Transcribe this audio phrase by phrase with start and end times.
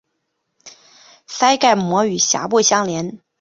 [1.27, 3.19] 腮盖膜与峡部相连。